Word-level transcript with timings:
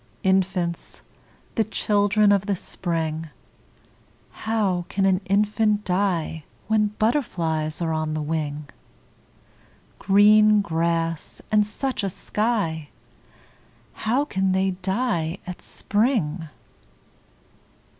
Infants, 0.23 1.03
the 1.53 1.63
children 1.63 2.31
of 2.31 2.47
the 2.47 2.55
spring! 2.55 3.29
How 4.31 4.85
can 4.89 5.05
an 5.05 5.21
infant 5.25 5.83
die 5.85 6.43
When 6.67 6.87
butterflies 6.97 7.83
are 7.83 7.93
on 7.93 8.15
the 8.15 8.21
wing, 8.23 8.65
Green 9.99 10.63
grass, 10.63 11.39
and 11.51 11.67
such 11.67 12.03
a 12.03 12.09
sky? 12.09 12.89
How 13.93 14.25
can 14.25 14.53
they 14.53 14.71
die 14.71 15.37
at 15.45 15.61
spring? 15.61 16.49